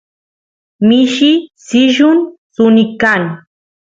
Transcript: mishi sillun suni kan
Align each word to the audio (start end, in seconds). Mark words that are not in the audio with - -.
mishi 0.87 1.31
sillun 1.65 2.19
suni 2.55 2.83
kan 3.01 3.23